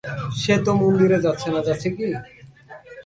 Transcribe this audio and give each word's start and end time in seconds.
সে 0.41 0.55
তো 0.65 0.71
মন্দিরে 0.81 1.17
যাচ্ছে 1.25 1.47
না, 1.53 1.59
যাচ্ছে 1.67 1.89
কি? 1.97 2.07